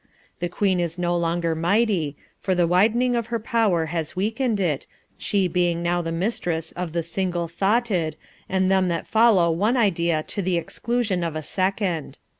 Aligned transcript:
The 0.39 0.49
Queen 0.49 0.79
is 0.79 0.97
no 0.97 1.15
longer 1.15 1.53
mighty, 1.53 2.15
for 2.39 2.55
the 2.55 2.65
widening 2.65 3.15
of 3.15 3.27
her 3.27 3.39
power 3.39 3.85
has 3.93 4.15
weakened 4.15 4.59
it, 4.59 4.87
she 5.19 5.47
being 5.47 5.83
now 5.83 6.01
the 6.01 6.11
mistress 6.11 6.71
of 6.71 6.93
the 6.93 7.03
single 7.03 7.47
thoughted, 7.47 8.15
and 8.49 8.71
them 8.71 8.87
that 8.87 9.05
follow 9.05 9.51
one 9.51 9.77
idea 9.77 10.23
to 10.23 10.41
the 10.41 10.57
exclusion 10.57 11.23
of 11.23 11.35
a 11.35 11.43
second. 11.43 12.17